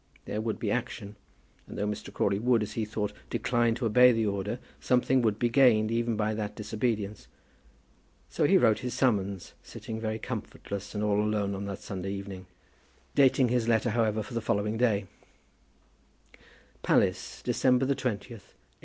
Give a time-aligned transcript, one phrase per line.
[0.25, 1.15] There would be action.
[1.67, 2.11] And though Mr.
[2.11, 6.15] Crawley would, as he thought, decline to obey the order, something would be gained even
[6.17, 7.27] by that disobedience.
[8.27, 12.47] So he wrote his summons, sitting very comfortless and all alone on that Sunday evening,
[13.13, 15.05] dating his letter, however, for the following day:
[16.81, 18.55] Palace, December 20, 186